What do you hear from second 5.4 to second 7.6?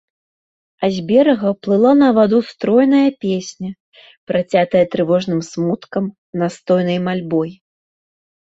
смуткам, настойнай мальбой.